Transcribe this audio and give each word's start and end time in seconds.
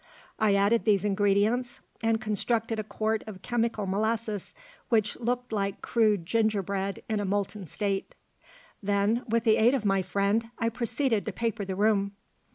I 0.39 0.55
added 0.55 0.83
these 0.83 1.03
ingredients, 1.05 1.79
and 2.01 2.19
constructed 2.19 2.79
a 2.79 2.83
quart 2.83 3.23
of 3.27 3.43
chemical 3.43 3.85
molasses 3.85 4.55
which 4.89 5.15
looked 5.19 5.51
like 5.51 5.83
crude 5.83 6.25
ginger 6.25 6.63
bread 6.63 7.03
in 7.07 7.19
a 7.19 7.23
molten 7.25 7.67
state. 7.67 8.15
Then, 8.81 9.23
with 9.29 9.43
the 9.43 9.57
aid 9.57 9.75
of 9.75 9.85
my 9.85 10.01
friend, 10.01 10.49
I 10.57 10.69
proceeded 10.69 11.23
to 11.27 11.31
paper 11.31 11.65
the 11.65 11.75
room. 11.75 12.13